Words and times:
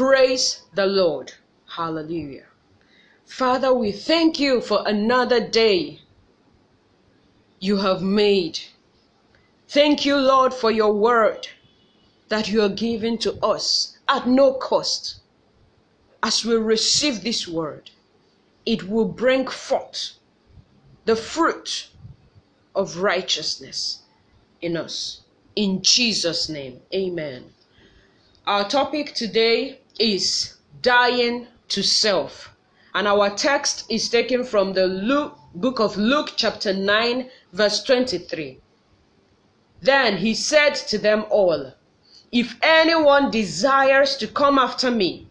Praise 0.00 0.62
the 0.72 0.86
Lord. 0.86 1.34
Hallelujah. 1.76 2.46
Father, 3.26 3.74
we 3.74 3.92
thank 3.92 4.40
you 4.40 4.62
for 4.62 4.82
another 4.86 5.46
day 5.46 6.00
you 7.58 7.76
have 7.76 8.00
made. 8.00 8.60
Thank 9.68 10.06
you, 10.06 10.16
Lord, 10.16 10.54
for 10.54 10.70
your 10.70 10.94
word 10.94 11.48
that 12.30 12.48
you 12.48 12.62
are 12.62 12.70
giving 12.70 13.18
to 13.18 13.34
us 13.44 13.98
at 14.08 14.26
no 14.26 14.54
cost. 14.54 15.16
As 16.22 16.46
we 16.46 16.54
receive 16.56 17.22
this 17.22 17.46
word, 17.46 17.90
it 18.64 18.88
will 18.88 19.04
bring 19.04 19.46
forth 19.48 20.12
the 21.04 21.14
fruit 21.14 21.90
of 22.74 22.96
righteousness 22.96 23.98
in 24.62 24.78
us. 24.78 25.20
In 25.54 25.82
Jesus' 25.82 26.48
name, 26.48 26.80
amen. 26.94 27.52
Our 28.46 28.66
topic 28.66 29.14
today 29.14 29.79
is 30.00 30.54
dying 30.80 31.46
to 31.68 31.82
self. 31.82 32.56
And 32.94 33.06
our 33.06 33.30
text 33.30 33.84
is 33.88 34.08
taken 34.08 34.42
from 34.42 34.72
the 34.72 34.86
Luke, 34.86 35.38
book 35.54 35.78
of 35.78 35.96
Luke, 35.96 36.32
chapter 36.36 36.72
9, 36.72 37.30
verse 37.52 37.84
23. 37.84 38.58
Then 39.82 40.16
he 40.16 40.34
said 40.34 40.74
to 40.74 40.98
them 40.98 41.26
all, 41.30 41.74
If 42.32 42.56
anyone 42.62 43.30
desires 43.30 44.16
to 44.16 44.26
come 44.26 44.58
after 44.58 44.90
me, 44.90 45.28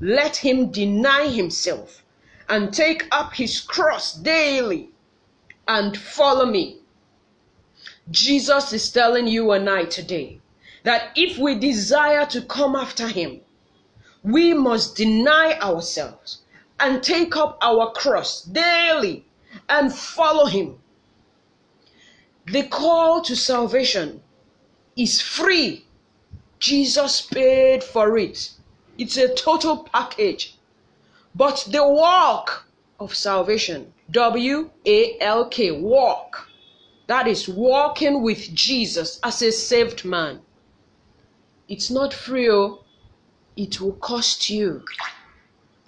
let 0.00 0.36
him 0.36 0.70
deny 0.70 1.28
himself 1.28 2.02
and 2.48 2.72
take 2.72 3.06
up 3.10 3.34
his 3.34 3.60
cross 3.60 4.14
daily 4.14 4.90
and 5.68 5.96
follow 5.96 6.46
me. 6.46 6.78
Jesus 8.10 8.72
is 8.72 8.90
telling 8.90 9.26
you 9.26 9.52
and 9.52 9.68
I 9.68 9.84
today 9.84 10.40
that 10.82 11.10
if 11.14 11.38
we 11.38 11.54
desire 11.54 12.26
to 12.26 12.42
come 12.42 12.74
after 12.74 13.08
him, 13.08 13.40
we 14.22 14.54
must 14.54 14.96
deny 14.96 15.58
ourselves 15.60 16.42
and 16.78 17.02
take 17.02 17.36
up 17.36 17.58
our 17.60 17.92
cross 17.92 18.42
daily 18.42 19.24
and 19.68 19.92
follow 19.92 20.46
him. 20.46 20.78
The 22.46 22.64
call 22.64 23.22
to 23.22 23.36
salvation 23.36 24.22
is 24.96 25.20
free. 25.20 25.84
Jesus 26.58 27.22
paid 27.22 27.82
for 27.82 28.16
it. 28.18 28.50
It's 28.98 29.16
a 29.16 29.34
total 29.34 29.84
package. 29.84 30.56
But 31.34 31.66
the 31.70 31.86
walk 31.86 32.66
of 33.00 33.14
salvation, 33.14 33.92
W 34.10 34.70
A 34.84 35.18
L 35.20 35.48
K, 35.48 35.70
walk, 35.70 36.48
that 37.06 37.26
is 37.26 37.48
walking 37.48 38.22
with 38.22 38.54
Jesus 38.54 39.18
as 39.22 39.42
a 39.42 39.50
saved 39.50 40.04
man. 40.04 40.40
It's 41.68 41.90
not 41.90 42.12
free, 42.12 42.50
oh. 42.50 42.84
It 43.56 43.80
will 43.80 43.92
cost 43.92 44.48
you. 44.50 44.84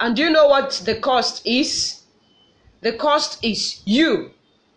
And 0.01 0.17
do 0.17 0.23
you 0.23 0.31
know 0.31 0.47
what 0.47 0.83
the 0.85 0.97
cost 0.97 1.47
is? 1.47 2.03
The 2.81 2.93
cost 2.93 3.43
is 3.43 3.81
you. 3.85 4.31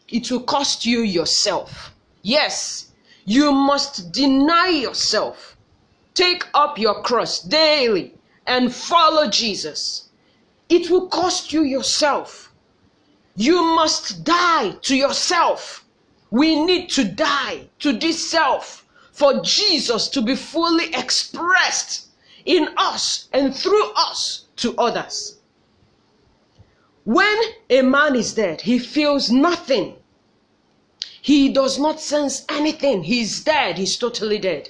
It 0.08 0.32
will 0.32 0.44
cost 0.44 0.86
you 0.86 1.02
yourself. 1.02 1.94
Yes, 2.22 2.92
you 3.26 3.52
must 3.52 4.12
deny 4.12 4.70
yourself. 4.70 5.58
Take 6.14 6.46
up 6.54 6.80
your 6.80 7.02
cross 7.04 7.42
daily 7.42 8.14
and 8.46 8.74
follow 8.74 9.28
Jesus. 9.30 10.08
It 10.70 10.90
will 10.90 11.08
cost 11.08 11.52
you 11.52 11.64
yourself. 11.64 12.52
You 13.36 13.62
must 13.76 14.24
die 14.24 14.72
to 14.84 14.96
yourself. 14.96 15.84
We 16.32 16.56
need 16.64 16.90
to 16.92 17.04
die 17.04 17.70
to 17.80 17.94
this 17.94 18.30
self 18.30 18.86
for 19.12 19.42
Jesus 19.42 20.08
to 20.10 20.22
be 20.22 20.36
fully 20.36 20.94
expressed 20.94 22.07
in 22.48 22.70
us 22.78 23.28
and 23.34 23.54
through 23.54 23.92
us 23.92 24.46
to 24.56 24.74
others. 24.78 25.36
When 27.04 27.38
a 27.70 27.82
man 27.82 28.16
is 28.16 28.34
dead, 28.34 28.62
he 28.62 28.80
feels 28.80 29.30
nothing. 29.30 29.98
He 31.22 31.50
does 31.50 31.78
not 31.78 32.00
sense 32.00 32.46
anything. 32.50 33.04
He's 33.04 33.44
dead. 33.44 33.78
He's 33.78 33.98
totally 33.98 34.40
dead. 34.40 34.70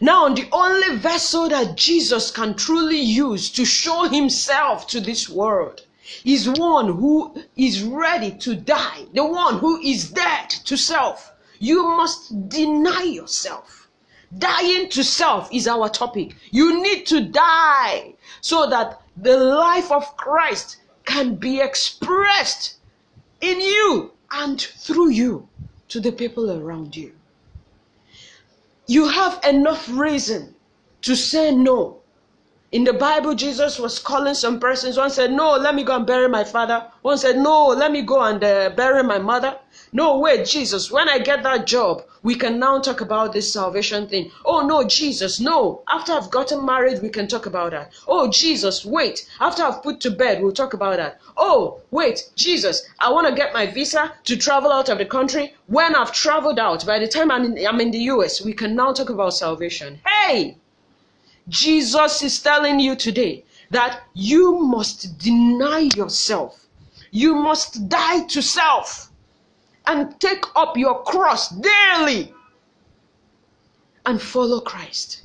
Now, 0.00 0.28
the 0.28 0.48
only 0.50 0.96
vessel 0.96 1.48
that 1.48 1.76
Jesus 1.76 2.32
can 2.32 2.54
truly 2.56 3.00
use 3.00 3.50
to 3.50 3.64
show 3.64 4.08
himself 4.08 4.88
to 4.88 5.00
this 5.00 5.28
world 5.28 5.82
is 6.24 6.48
one 6.48 6.96
who 6.96 7.36
is 7.56 7.82
ready 7.82 8.32
to 8.32 8.56
die, 8.56 9.06
the 9.14 9.24
one 9.24 9.58
who 9.58 9.80
is 9.80 10.10
dead 10.10 10.50
to 10.50 10.76
self. 10.76 11.32
You 11.60 11.84
must 11.96 12.48
deny 12.48 13.04
yourself. 13.04 13.83
Dying 14.38 14.88
to 14.90 15.04
self 15.04 15.52
is 15.52 15.68
our 15.68 15.88
topic. 15.88 16.34
You 16.50 16.82
need 16.82 17.06
to 17.06 17.20
die 17.20 18.14
so 18.40 18.68
that 18.68 19.02
the 19.16 19.36
life 19.36 19.90
of 19.92 20.16
Christ 20.16 20.78
can 21.04 21.36
be 21.36 21.60
expressed 21.60 22.78
in 23.40 23.60
you 23.60 24.12
and 24.30 24.60
through 24.60 25.10
you 25.10 25.48
to 25.88 26.00
the 26.00 26.12
people 26.12 26.50
around 26.50 26.96
you. 26.96 27.12
You 28.86 29.08
have 29.08 29.40
enough 29.44 29.88
reason 29.88 30.54
to 31.02 31.14
say 31.14 31.54
no. 31.54 32.00
In 32.72 32.82
the 32.82 32.92
Bible, 32.92 33.34
Jesus 33.34 33.78
was 33.78 33.98
calling 33.98 34.34
some 34.34 34.58
persons. 34.58 34.96
One 34.96 35.10
said, 35.10 35.30
No, 35.30 35.52
let 35.52 35.74
me 35.74 35.84
go 35.84 35.94
and 35.94 36.06
bury 36.06 36.28
my 36.28 36.42
father. 36.42 36.90
One 37.02 37.18
said, 37.18 37.36
No, 37.36 37.66
let 37.68 37.92
me 37.92 38.02
go 38.02 38.20
and 38.22 38.42
uh, 38.42 38.70
bury 38.70 39.02
my 39.04 39.18
mother. 39.18 39.56
No, 39.92 40.18
wait, 40.18 40.44
Jesus, 40.44 40.90
when 40.90 41.08
I 41.08 41.18
get 41.18 41.44
that 41.44 41.68
job, 41.68 42.02
we 42.24 42.34
can 42.34 42.58
now 42.58 42.80
talk 42.80 43.00
about 43.00 43.32
this 43.32 43.52
salvation 43.52 44.08
thing. 44.08 44.32
Oh, 44.44 44.66
no, 44.66 44.82
Jesus, 44.82 45.38
no. 45.38 45.82
After 45.88 46.12
I've 46.12 46.32
gotten 46.32 46.66
married, 46.66 47.00
we 47.00 47.10
can 47.10 47.28
talk 47.28 47.46
about 47.46 47.70
that. 47.70 47.92
Oh, 48.08 48.28
Jesus, 48.28 48.84
wait. 48.84 49.28
After 49.38 49.62
I've 49.62 49.82
put 49.82 50.00
to 50.00 50.10
bed, 50.10 50.42
we'll 50.42 50.50
talk 50.50 50.74
about 50.74 50.96
that. 50.96 51.20
Oh, 51.36 51.80
wait, 51.92 52.30
Jesus, 52.34 52.82
I 52.98 53.12
want 53.12 53.28
to 53.28 53.34
get 53.34 53.54
my 53.54 53.66
visa 53.66 54.14
to 54.24 54.36
travel 54.36 54.72
out 54.72 54.88
of 54.88 54.98
the 54.98 55.06
country. 55.06 55.54
When 55.68 55.94
I've 55.94 56.12
traveled 56.12 56.58
out, 56.58 56.84
by 56.84 56.98
the 56.98 57.06
time 57.06 57.30
I'm 57.30 57.44
in, 57.44 57.66
I'm 57.66 57.80
in 57.80 57.92
the 57.92 58.10
US, 58.14 58.44
we 58.44 58.52
can 58.52 58.74
now 58.74 58.92
talk 58.92 59.10
about 59.10 59.34
salvation. 59.34 60.00
Hey! 60.04 60.56
Jesus 61.48 62.22
is 62.22 62.40
telling 62.40 62.80
you 62.80 62.96
today 62.96 63.44
that 63.70 64.02
you 64.14 64.60
must 64.60 65.18
deny 65.18 65.90
yourself. 65.94 66.66
You 67.10 67.34
must 67.34 67.88
die 67.88 68.24
to 68.28 68.40
self 68.40 69.10
and 69.86 70.18
take 70.20 70.44
up 70.56 70.76
your 70.76 71.02
cross 71.02 71.50
daily 71.50 72.32
and 74.06 74.20
follow 74.20 74.60
Christ. 74.60 75.22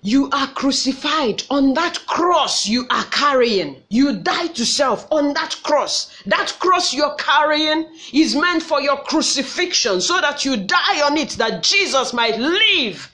You 0.00 0.30
are 0.30 0.46
crucified 0.46 1.42
on 1.50 1.74
that 1.74 2.06
cross 2.06 2.66
you 2.66 2.86
are 2.88 3.04
carrying. 3.04 3.82
You 3.90 4.16
die 4.16 4.46
to 4.48 4.64
self 4.64 5.06
on 5.10 5.34
that 5.34 5.56
cross. 5.62 6.10
That 6.24 6.56
cross 6.60 6.94
you're 6.94 7.16
carrying 7.16 7.92
is 8.12 8.34
meant 8.34 8.62
for 8.62 8.80
your 8.80 8.98
crucifixion 8.98 10.00
so 10.00 10.20
that 10.20 10.44
you 10.44 10.56
die 10.56 11.02
on 11.02 11.18
it, 11.18 11.30
that 11.30 11.62
Jesus 11.62 12.12
might 12.12 12.38
live 12.38 13.10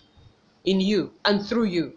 in 0.64 0.80
you 0.80 1.12
and 1.24 1.44
through 1.44 1.64
you. 1.64 1.92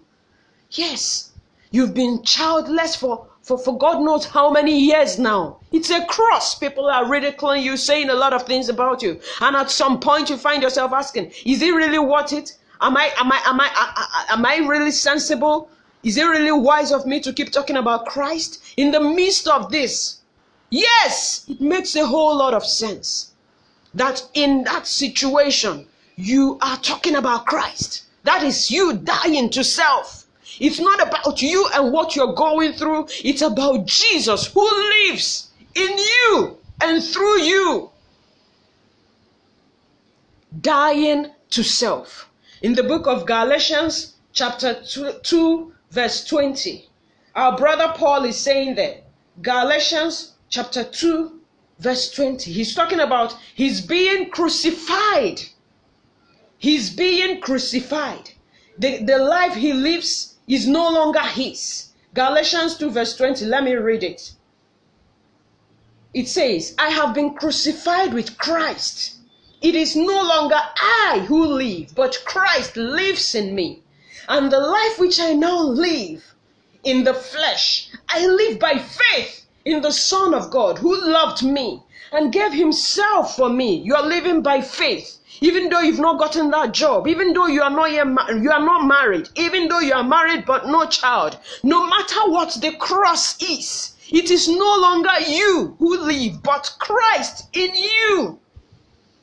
Yes, 0.72 1.32
you've 1.72 1.94
been 1.94 2.24
childless 2.24 2.96
for 2.96 3.28
for, 3.48 3.58
for 3.58 3.78
God 3.78 4.02
knows 4.02 4.26
how 4.26 4.52
many 4.52 4.78
years 4.78 5.18
now. 5.18 5.60
It's 5.72 5.90
a 5.90 6.06
cross. 6.06 6.56
People 6.56 6.90
are 6.90 7.10
ridiculing 7.10 7.64
you, 7.64 7.78
saying 7.78 8.10
a 8.10 8.14
lot 8.14 8.34
of 8.34 8.44
things 8.44 8.68
about 8.68 9.02
you. 9.02 9.22
And 9.40 9.56
at 9.56 9.72
some 9.72 10.02
point 10.02 10.30
you 10.30 10.36
find 10.36 10.62
yourself 10.62 10.92
asking, 10.92 11.32
is 11.46 11.62
it 11.62 11.74
really 11.74 11.98
worth 11.98 12.34
it? 12.34 12.58
Am 12.82 12.98
I, 12.98 13.10
am 13.18 13.32
I, 13.32 13.42
am 13.46 13.62
I, 13.62 14.26
am 14.32 14.46
I 14.46 14.58
really 14.68 14.92
sensible? 14.92 15.70
Is 16.04 16.18
it 16.18 16.26
really 16.26 16.52
wise 16.52 16.92
of 16.92 17.06
me 17.06 17.22
to 17.22 17.32
keep 17.32 17.54
talking 17.54 17.78
about 17.78 18.06
Christ 18.06 18.62
in 18.76 18.92
the 18.92 19.00
midst 19.00 19.48
of 19.48 19.72
this? 19.72 20.18
Yes, 20.70 21.46
it 21.48 21.62
makes 21.62 21.96
a 21.96 22.06
whole 22.06 22.38
lot 22.38 22.54
of 22.54 22.66
sense 22.66 23.32
that 23.94 24.28
in 24.34 24.66
that 24.66 24.88
situation, 24.88 25.88
you 26.18 26.58
are 26.62 26.78
talking 26.78 27.16
about 27.16 27.46
Christ. 27.46 28.04
That 28.28 28.44
is 28.44 28.70
you 28.70 28.92
dying 28.92 29.50
to 29.52 29.64
self. 29.64 30.26
It's 30.60 30.82
not 30.82 31.02
about 31.02 31.42
you 31.42 31.66
and 31.74 31.94
what 31.94 32.14
you're 32.14 32.34
going 32.34 32.74
through. 32.74 33.08
It's 33.24 33.42
about 33.42 33.86
Jesus 33.86 34.48
who 34.48 34.70
lives 35.08 35.50
in 35.74 35.98
you 35.98 36.58
and 36.82 37.02
through 37.02 37.40
you. 37.44 37.90
Dying 40.60 41.28
to 41.52 41.64
self. 41.64 42.30
In 42.62 42.74
the 42.74 42.84
book 42.84 43.08
of 43.08 43.26
Galatians, 43.26 44.16
chapter 44.34 44.74
2, 44.74 45.20
2, 45.24 45.74
verse 45.92 46.26
20, 46.26 46.86
our 47.34 47.56
brother 47.56 47.94
Paul 47.96 48.26
is 48.26 48.38
saying 48.38 48.76
there, 48.76 49.04
Galatians 49.42 50.34
chapter 50.50 50.84
2, 50.84 51.40
verse 51.80 52.12
20, 52.12 52.52
he's 52.52 52.76
talking 52.76 53.00
about 53.00 53.38
he's 53.56 53.80
being 53.80 54.30
crucified. 54.32 55.44
He's 56.60 56.90
being 56.90 57.40
crucified. 57.40 58.32
The, 58.78 59.04
the 59.04 59.18
life 59.18 59.56
he 59.56 59.74
lives 59.74 60.36
is 60.48 60.68
no 60.68 60.90
longer 60.90 61.22
his. 61.22 61.90
Galatians 62.14 62.78
2, 62.78 62.90
verse 62.90 63.16
20, 63.16 63.46
let 63.46 63.64
me 63.64 63.74
read 63.76 64.04
it. 64.04 64.32
It 66.14 66.28
says, 66.28 66.74
I 66.80 66.90
have 66.90 67.14
been 67.14 67.36
crucified 67.36 68.14
with 68.14 68.38
Christ. 68.38 69.18
It 69.62 69.76
is 69.76 69.96
no 69.96 70.24
longer 70.24 70.60
I 70.78 71.26
who 71.28 71.46
live, 71.46 71.94
but 71.94 72.24
Christ 72.26 72.76
lives 72.76 73.36
in 73.36 73.54
me. 73.54 73.84
And 74.28 74.52
the 74.52 74.60
life 74.60 75.00
which 75.00 75.20
I 75.20 75.34
now 75.34 75.62
live 75.62 76.34
in 76.84 77.04
the 77.04 77.14
flesh, 77.14 77.90
I 78.10 78.26
live 78.26 78.58
by 78.58 78.78
faith 78.80 79.46
in 79.64 79.82
the 79.82 79.92
Son 79.92 80.34
of 80.34 80.50
God 80.50 80.80
who 80.80 80.96
loved 81.00 81.44
me 81.44 81.84
and 82.12 82.32
gave 82.32 82.54
himself 82.54 83.36
for 83.36 83.50
me. 83.50 83.76
You 83.76 83.96
are 83.96 84.06
living 84.06 84.42
by 84.42 84.62
faith. 84.62 85.20
Even 85.42 85.70
though 85.70 85.82
you've 85.82 86.00
not 86.00 86.18
gotten 86.18 86.50
that 86.52 86.74
job, 86.74 87.08
even 87.08 87.34
though 87.34 87.48
you 87.48 87.62
are 87.62 87.70
not 87.70 87.92
you 87.92 88.52
are 88.52 88.66
not 88.66 88.88
married, 88.88 89.30
even 89.36 89.68
though 89.68 89.80
you 89.80 89.94
are 89.94 90.04
married 90.04 90.46
but 90.46 90.68
no 90.68 90.86
child, 90.88 91.38
no 91.64 91.86
matter 91.86 92.30
what 92.32 92.54
the 92.62 92.72
cross 92.78 93.42
is, 93.44 93.94
it 94.10 94.32
is 94.32 94.48
no 94.48 94.78
longer 94.80 95.20
you 95.28 95.76
who 95.80 95.98
live, 95.98 96.42
but 96.42 96.74
Christ 96.80 97.50
in 97.54 97.76
you. 97.76 98.40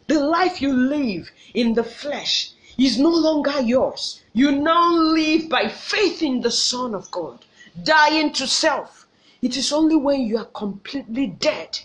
The 0.07 0.21
life 0.21 0.61
you 0.61 0.73
live 0.73 1.31
in 1.55 1.73
the 1.75 1.85
flesh 1.85 2.53
is 2.77 2.99
no 2.99 3.09
longer 3.09 3.61
yours. 3.61 4.21
You 4.35 4.53
now 4.53 4.93
live 4.93 5.49
by 5.49 5.69
faith 5.69 6.23
in 6.23 6.43
the 6.43 6.51
Son 6.51 6.95
of 6.95 7.11
God, 7.11 7.45
dying 7.83 8.33
to 8.35 8.47
self. 8.47 9.07
It 9.41 9.57
is 9.57 9.73
only 9.73 9.97
when 9.97 10.21
you 10.21 10.39
are 10.39 10.45
completely 10.45 11.27
dead 11.27 11.81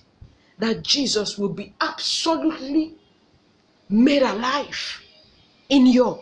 that 0.59 0.83
Jesus 0.83 1.37
will 1.37 1.49
be 1.49 1.73
absolutely 1.81 2.93
made 3.89 4.21
alive 4.21 5.01
in 5.69 5.85
you. 5.85 6.19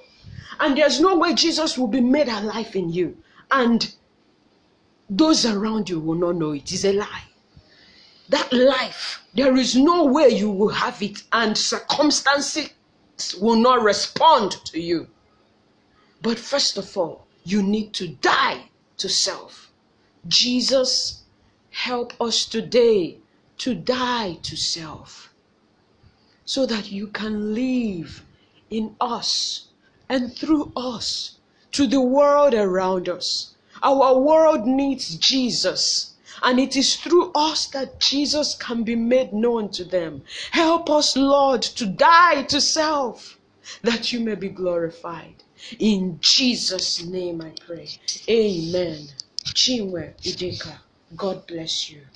And 0.59 0.77
there's 0.77 0.99
no 1.01 1.17
way 1.17 1.33
Jesus 1.33 1.77
will 1.77 1.87
be 1.87 2.01
made 2.01 2.29
alive 2.29 2.75
in 2.75 2.91
you. 2.91 3.17
And 3.51 3.93
those 5.09 5.45
around 5.45 5.89
you 5.89 5.99
will 5.99 6.15
not 6.15 6.35
know 6.35 6.51
it 6.51 6.71
is 6.71 6.85
a 6.85 6.93
lie. 6.93 7.23
That 8.29 8.51
life, 8.51 9.23
there 9.33 9.55
is 9.55 9.75
no 9.75 10.05
way 10.05 10.29
you 10.29 10.51
will 10.51 10.69
have 10.69 11.01
it, 11.01 11.23
and 11.31 11.57
circumstances 11.57 12.69
will 13.39 13.55
not 13.55 13.81
respond 13.81 14.51
to 14.65 14.79
you. 14.79 15.07
But 16.21 16.37
first 16.37 16.77
of 16.77 16.97
all, 16.97 17.25
you 17.43 17.63
need 17.63 17.93
to 17.93 18.09
die 18.09 18.69
to 18.97 19.07
self. 19.07 19.71
Jesus, 20.27 21.23
help 21.71 22.19
us 22.19 22.45
today 22.45 23.19
to 23.59 23.74
die 23.75 24.38
to 24.44 24.56
self 24.56 25.33
so 26.45 26.65
that 26.65 26.92
you 26.92 27.07
can 27.07 27.54
live 27.54 28.24
in 28.69 28.95
us 29.01 29.68
and 30.09 30.33
through 30.33 30.71
us 30.75 31.38
to 31.71 31.88
the 31.88 32.01
world 32.01 32.54
around 32.54 33.09
us. 33.09 33.54
Our 33.83 34.18
world 34.19 34.65
needs 34.65 35.15
Jesus. 35.15 36.13
And 36.44 36.59
it 36.59 36.75
is 36.75 36.95
through 36.95 37.31
us 37.33 37.65
that 37.68 38.00
Jesus 38.00 38.56
can 38.56 38.83
be 38.83 38.95
made 38.95 39.33
known 39.33 39.69
to 39.69 39.83
them. 39.83 40.21
Help 40.51 40.89
us, 40.89 41.18
Lord, 41.18 41.62
to 41.63 41.86
die 41.86 42.44
to 42.44 42.62
self 42.62 43.38
that 43.81 44.13
you 44.13 44.19
may 44.19 44.36
be 44.36 44.50
glorified. 44.50 45.44
In 45.80 46.19
Jesus' 46.21 47.04
name 47.04 47.42
I 47.42 47.51
pray. 47.65 47.89
Amen. 48.30 49.07
Chinwe 49.45 50.13
Ideka. 50.21 50.77
God 51.15 51.48
bless 51.48 51.89
you. 51.89 52.01